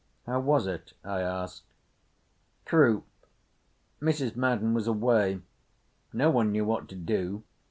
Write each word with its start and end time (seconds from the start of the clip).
"How 0.25 0.39
was 0.39 0.65
it?" 0.65 0.93
I 1.03 1.21
asked. 1.21 1.61
"Croup. 2.65 3.05
Mrs. 4.01 4.35
Madden 4.35 4.73
was 4.73 4.87
away. 4.87 5.41
No 6.11 6.31
one 6.31 6.51
knew 6.51 6.65
what 6.65 6.87
to 6.89 6.95
do. 6.95 7.43